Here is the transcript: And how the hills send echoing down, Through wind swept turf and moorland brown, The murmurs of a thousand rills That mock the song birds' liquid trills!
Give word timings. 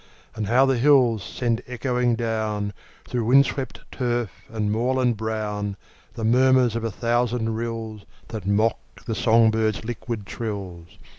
And 0.35 0.47
how 0.47 0.65
the 0.65 0.79
hills 0.79 1.21
send 1.21 1.61
echoing 1.67 2.15
down, 2.15 2.73
Through 3.07 3.23
wind 3.25 3.45
swept 3.45 3.81
turf 3.91 4.31
and 4.51 4.71
moorland 4.71 5.15
brown, 5.15 5.77
The 6.15 6.23
murmurs 6.25 6.75
of 6.75 6.83
a 6.83 6.89
thousand 6.89 7.49
rills 7.53 8.07
That 8.29 8.47
mock 8.47 8.79
the 9.05 9.13
song 9.13 9.51
birds' 9.51 9.85
liquid 9.85 10.25
trills! 10.25 10.87